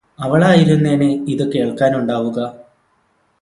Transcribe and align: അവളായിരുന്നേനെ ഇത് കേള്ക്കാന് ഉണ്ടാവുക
അവളായിരുന്നേനെ 0.19 1.09
ഇത് 1.27 1.43
കേള്ക്കാന് 1.51 1.95
ഉണ്ടാവുക 1.95 2.39